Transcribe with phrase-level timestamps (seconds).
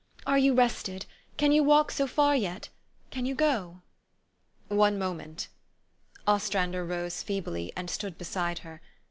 [0.25, 1.05] "Are you rested?
[1.37, 2.69] Can you walk so far yet?
[3.11, 3.81] Can you go?'
[4.31, 5.47] *" One moment."
[6.25, 8.81] Ostrander rose feebly, and stood beside her.